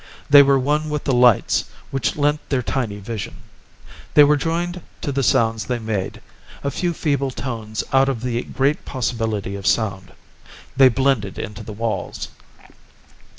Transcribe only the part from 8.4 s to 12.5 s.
great possibility of sound. They blended into the walls.